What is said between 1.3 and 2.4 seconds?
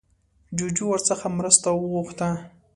مرسته وغوښته